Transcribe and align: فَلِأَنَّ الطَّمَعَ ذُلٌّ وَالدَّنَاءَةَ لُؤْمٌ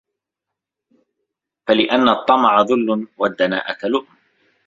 فَلِأَنَّ 1.67 2.09
الطَّمَعَ 2.09 2.61
ذُلٌّ 2.61 3.07
وَالدَّنَاءَةَ 3.17 3.87
لُؤْمٌ 3.87 4.07